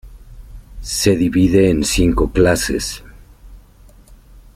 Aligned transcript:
Se 0.81 1.15
divide 1.15 1.69
en 1.69 1.83
cinco 1.83 2.31
clases. 2.31 3.03